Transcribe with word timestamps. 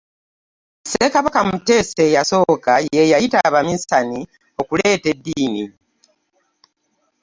Ssekabaka 0.83 1.39
Muteesa 1.49 2.01
eyasooka 2.07 2.73
ye 2.95 3.03
yayita 3.11 3.37
abaminsani 3.47 4.19
okuleeta 4.61 5.07
eddiini. 5.13 5.63